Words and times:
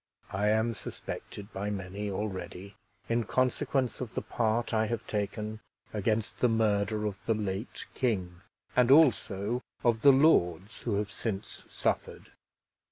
I 0.31 0.47
am 0.47 0.73
suspected 0.73 1.53
by 1.53 1.69
many 1.69 2.09
already, 2.09 2.73
in 3.07 3.23
consequence 3.23 4.01
of 4.01 4.15
the 4.15 4.23
part 4.23 4.73
I 4.73 4.87
have 4.87 5.05
taken 5.05 5.59
against 5.93 6.39
the 6.39 6.49
murder 6.49 7.05
of 7.05 7.23
the 7.27 7.35
late 7.35 7.85
king, 7.93 8.41
and 8.75 8.89
also 8.89 9.61
of 9.83 10.01
the 10.01 10.11
lords 10.11 10.81
who 10.81 10.95
have 10.95 11.11
since 11.11 11.65
suffered. 11.67 12.31